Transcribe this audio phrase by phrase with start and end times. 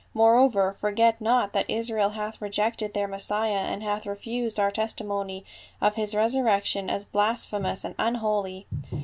[0.15, 5.45] Moreover, forget not that Israel hath rejected their Messiah and hath refused our testimony
[5.79, 8.65] of his resurrection as blasphemous and unholy.